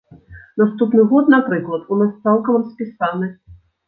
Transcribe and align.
Наступны 0.59 1.03
год, 1.11 1.29
напрыклад, 1.33 1.83
у 1.95 1.97
нас 1.99 2.15
цалкам 2.31 2.57
распісаны. 2.63 3.29